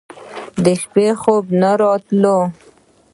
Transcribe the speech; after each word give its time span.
د 0.63 0.65
شپې 0.81 1.07
خوب 1.21 1.45
نه 1.61 1.71
راتلو. 1.81 2.39